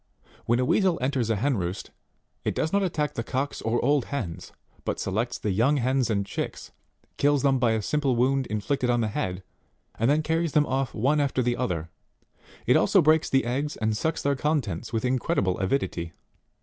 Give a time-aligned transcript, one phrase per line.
[0.47, 1.91] When a Weasel enters a hen roost,
[2.43, 4.51] it does not attack the cocks or old hens,
[4.83, 6.71] but selects the young hens and chicks,
[7.17, 9.43] kills them by a simple wound inflicted on the head,
[9.99, 11.91] and then carries them off one after the other;
[12.65, 16.13] it also breaks the eggs and sucks their contents with incredible avidity.